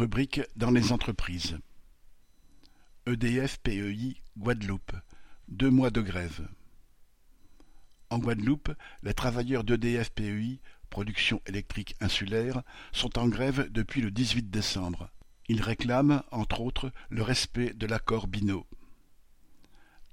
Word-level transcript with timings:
Rubrique 0.00 0.40
dans 0.56 0.70
les 0.70 0.92
entreprises. 0.92 1.58
EDF-PEI 3.04 4.16
Guadeloupe. 4.38 4.96
Deux 5.48 5.68
mois 5.68 5.90
de 5.90 6.00
grève. 6.00 6.48
En 8.08 8.18
Guadeloupe, 8.18 8.72
les 9.02 9.12
travailleurs 9.12 9.62
d'EDF-PEI, 9.62 10.62
production 10.88 11.42
électrique 11.44 11.96
insulaire, 12.00 12.62
sont 12.92 13.18
en 13.18 13.28
grève 13.28 13.70
depuis 13.70 14.00
le 14.00 14.10
18 14.10 14.48
décembre. 14.48 15.10
Ils 15.48 15.60
réclament, 15.60 16.22
entre 16.30 16.62
autres, 16.62 16.90
le 17.10 17.20
respect 17.20 17.74
de 17.74 17.86
l'accord 17.86 18.26
Binot. 18.26 18.66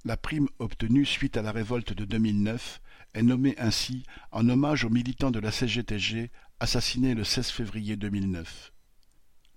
La 0.04 0.18
prime 0.18 0.50
obtenue 0.58 1.06
suite 1.06 1.38
à 1.38 1.42
la 1.42 1.50
révolte 1.50 1.94
de 1.94 2.04
2009 2.04 2.82
est 3.14 3.22
nommée 3.22 3.54
ainsi 3.56 4.02
en 4.32 4.50
hommage 4.50 4.84
aux 4.84 4.90
militants 4.90 5.30
de 5.30 5.40
la 5.40 5.50
CGTG 5.50 6.30
assassinés 6.60 7.14
le 7.14 7.24
16 7.24 7.48
février 7.48 7.96
2009. 7.96 8.74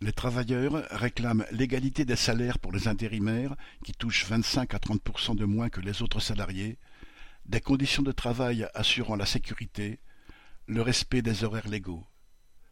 Les 0.03 0.11
travailleurs 0.11 0.83
réclament 0.89 1.45
l'égalité 1.51 2.05
des 2.05 2.15
salaires 2.15 2.57
pour 2.57 2.71
les 2.71 2.87
intérimaires, 2.87 3.55
qui 3.83 3.91
touchent 3.91 4.25
25 4.25 4.73
à 4.73 4.79
30% 4.79 5.35
de 5.35 5.45
moins 5.45 5.69
que 5.69 5.79
les 5.79 6.01
autres 6.01 6.19
salariés, 6.19 6.79
des 7.45 7.61
conditions 7.61 8.01
de 8.01 8.11
travail 8.11 8.67
assurant 8.73 9.15
la 9.15 9.27
sécurité, 9.27 9.99
le 10.65 10.81
respect 10.81 11.21
des 11.21 11.43
horaires 11.43 11.67
légaux. 11.67 12.03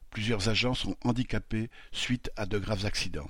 Plusieurs 0.09 0.49
agents 0.49 0.73
sont 0.73 0.95
handicapés 1.03 1.69
suite 1.91 2.31
à 2.35 2.47
de 2.47 2.57
graves 2.57 2.87
accidents. 2.87 3.29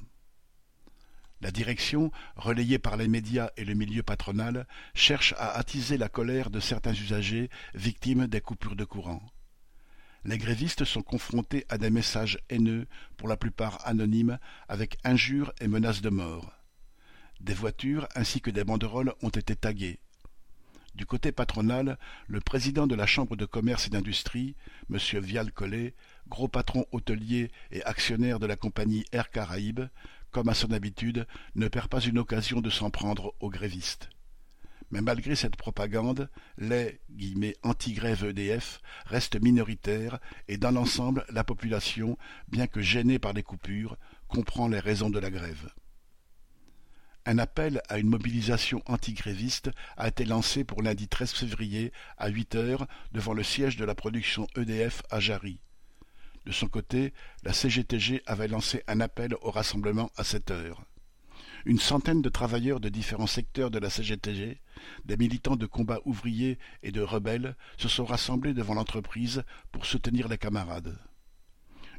La 1.42 1.52
direction, 1.52 2.10
relayée 2.38 2.80
par 2.80 2.96
les 2.96 3.10
médias 3.10 3.50
et 3.58 3.66
le 3.66 3.74
milieu 3.74 4.04
patronal, 4.04 4.66
cherche 4.94 5.34
à 5.38 5.58
attiser 5.58 5.98
la 5.98 6.08
colère 6.08 6.52
de 6.52 6.62
certains 6.62 6.94
usagers 6.94 7.50
victimes 7.74 8.28
des 8.28 8.40
coupures 8.40 8.78
de 8.78 8.86
courant. 8.86 9.22
Les 10.26 10.38
grévistes 10.38 10.84
sont 10.84 11.02
confrontés 11.02 11.66
à 11.70 11.78
des 11.78 11.90
messages 11.90 12.40
haineux, 12.50 12.88
pour 13.18 13.28
la 13.28 13.38
plupart 13.38 13.86
anonymes, 13.88 14.38
avec 14.68 14.98
injures 15.04 15.54
et 15.62 15.68
menaces 15.68 16.02
de 16.02 16.10
mort. 16.10 16.52
Des 17.40 17.54
voitures 17.54 18.08
ainsi 18.16 18.42
que 18.42 18.52
des 18.52 18.66
banderoles 18.66 19.14
ont 19.22 19.30
été 19.30 19.56
taguées. 19.56 20.00
Du 20.96 21.06
côté 21.06 21.32
patronal, 21.32 21.98
le 22.28 22.42
président 22.42 22.86
de 22.86 22.96
la 22.96 23.06
Chambre 23.06 23.38
de 23.38 23.46
commerce 23.46 23.88
et 23.88 23.90
d'industrie, 23.90 24.58
M. 24.92 24.98
Vial 25.22 25.54
Collet, 25.54 25.94
gros 26.28 26.50
patron 26.50 26.86
hôtelier 26.92 27.52
et 27.72 27.82
actionnaire 27.84 28.40
de 28.40 28.46
la 28.46 28.58
compagnie 28.58 29.06
Air 29.14 29.30
Caraïbes, 29.30 29.86
comme 30.32 30.50
à 30.50 30.54
son 30.54 30.72
habitude, 30.74 31.26
ne 31.56 31.70
perd 31.70 31.88
pas 31.88 32.02
une 32.02 32.20
occasion 32.20 32.60
de 32.60 32.70
s'en 32.70 32.90
prendre 32.90 33.34
aux 33.40 33.50
grévistes. 33.50 34.10
Mais 34.92 35.02
malgré 35.02 35.36
cette 35.36 35.56
propagande, 35.56 36.30
les 36.58 37.00
anti-grève 37.64 38.26
EDF 38.26 38.82
restent 39.06 39.40
minoritaires 39.42 40.20
et 40.48 40.58
dans 40.58 40.72
l'ensemble, 40.72 41.26
la 41.30 41.44
population, 41.44 42.18
bien 42.48 42.68
que 42.68 42.82
gênée 42.82 43.20
par 43.20 43.34
les 43.34 43.44
coupures, 43.44 43.98
comprend 44.28 44.68
les 44.68 44.80
raisons 44.80 45.10
de 45.10 45.20
la 45.20 45.30
grève. 45.30 45.72
Un 47.26 47.38
appel 47.38 47.82
à 47.90 48.00
une 48.00 48.10
mobilisation 48.10 48.82
anti-gréviste 48.88 49.70
a 49.98 50.08
été 50.08 50.26
lancé 50.26 50.64
pour 50.64 50.82
lundi 50.82 51.08
13 51.08 51.32
février 51.34 51.92
à 52.18 52.30
8 52.30 52.56
heures 52.56 52.88
devant 53.12 53.34
le 53.34 53.44
siège 53.44 53.78
de 53.78 53.86
la 53.86 53.94
production 53.94 54.48
EDF 54.56 55.04
à 55.12 55.20
Jarry. 55.20 55.60
De 56.46 56.52
son 56.52 56.68
côté, 56.68 57.14
la 57.44 57.54
CGTG 57.54 58.24
avait 58.26 58.48
lancé 58.48 58.84
un 58.88 59.02
appel 59.02 59.36
au 59.42 59.52
rassemblement 59.52 60.10
à 60.16 60.24
7 60.24 60.50
heures. 60.50 60.84
Une 61.66 61.80
centaine 61.80 62.22
de 62.22 62.30
travailleurs 62.30 62.80
de 62.80 62.90
différents 62.90 63.28
secteurs 63.28 63.72
de 63.72 63.80
la 63.80 63.90
CGTG, 63.90 64.62
des 65.06 65.18
militants 65.18 65.58
de 65.58 65.66
combats 65.66 66.00
ouvriers 66.06 66.58
et 66.84 66.92
de 66.92 67.02
rebelles 67.02 67.56
se 67.78 67.90
sont 67.90 68.06
rassemblés 68.06 68.54
devant 68.54 68.76
l'entreprise 68.76 69.44
pour 69.72 69.86
soutenir 69.86 70.28
les 70.30 70.38
camarades. 70.38 70.98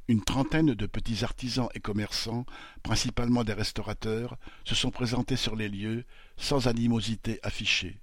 Une 0.08 0.24
trentaine 0.24 0.74
de 0.74 0.86
petits 0.86 1.24
artisans 1.24 1.68
et 1.74 1.80
commerçants, 1.80 2.46
principalement 2.82 3.44
des 3.44 3.52
restaurateurs, 3.52 4.38
se 4.64 4.74
sont 4.74 4.90
présentés 4.90 5.36
sur 5.36 5.54
les 5.56 5.68
lieux, 5.68 6.04
sans 6.36 6.66
animosité 6.66 7.38
affichée. 7.42 8.00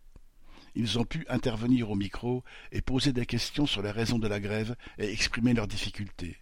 Ils 0.76 1.00
ont 1.00 1.06
pu 1.06 1.26
intervenir 1.28 1.90
au 1.90 1.96
micro 1.96 2.44
et 2.72 2.82
poser 2.82 3.12
des 3.12 3.26
questions 3.26 3.66
sur 3.66 3.82
les 3.82 3.92
raisons 3.92 4.20
de 4.20 4.28
la 4.28 4.40
grève 4.40 4.76
et 5.00 5.12
exprimer 5.12 5.54
leurs 5.54 5.68
difficultés. 5.68 6.38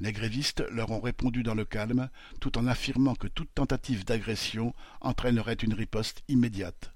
Les 0.00 0.12
grévistes 0.12 0.62
leur 0.70 0.90
ont 0.90 1.00
répondu 1.00 1.42
dans 1.42 1.54
le 1.54 1.64
calme, 1.64 2.10
tout 2.40 2.58
en 2.58 2.66
affirmant 2.66 3.14
que 3.14 3.28
toute 3.28 3.54
tentative 3.54 4.04
d'agression 4.04 4.74
entraînerait 5.00 5.54
une 5.54 5.74
riposte 5.74 6.22
immédiate. 6.28 6.92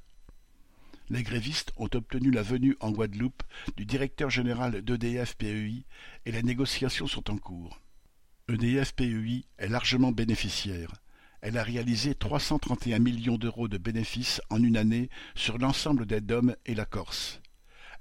Les 1.09 1.23
grévistes 1.23 1.73
ont 1.77 1.89
obtenu 1.93 2.31
la 2.31 2.43
venue 2.43 2.77
en 2.79 2.93
Guadeloupe 2.93 3.43
du 3.77 3.85
directeur 3.85 4.31
général 4.31 4.83
d'EDF-PEI 4.83 5.85
et 6.27 6.33
les 6.33 6.43
négociations 6.43 7.09
sont 7.09 7.31
en 7.31 7.37
cours. 7.37 7.81
EDF-PEI 8.49 9.45
est 9.59 9.69
largement 9.69 10.13
bénéficiaire. 10.13 10.93
Elle 11.41 11.57
a 11.57 11.63
réalisé 11.63 12.15
331 12.15 12.99
millions 12.99 13.39
d'euros 13.39 13.67
de 13.67 13.79
bénéfices 13.79 14.43
en 14.51 14.63
une 14.63 14.77
année 14.77 15.09
sur 15.35 15.59
l'ensemble 15.59 16.05
des 16.07 16.21
DOM 16.21 16.55
et 16.67 16.75
la 16.75 16.85
Corse. 16.85 17.41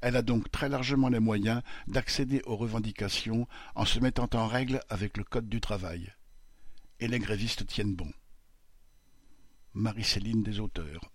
Elle 0.02 0.16
a 0.16 0.22
donc 0.22 0.50
très 0.52 0.70
largement 0.70 1.10
les 1.10 1.20
moyens 1.20 1.62
d'accéder 1.88 2.42
aux 2.46 2.56
revendications 2.56 3.48
en 3.76 3.86
se 3.86 4.00
mettant 4.00 4.30
en 4.34 4.48
règle 4.48 4.82
avec 4.90 5.18
le 5.18 5.24
Code 5.24 5.50
du 5.50 5.60
travail. 5.60 6.14
Et 7.00 7.08
les 7.08 7.20
grévistes 7.20 7.66
tiennent 7.66 7.96
bon. 7.96 8.12
Marie-Céline 9.74 10.44
des 10.44 10.60
auteurs. 10.60 11.12